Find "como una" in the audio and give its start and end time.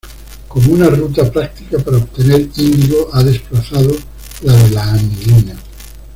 0.47-0.87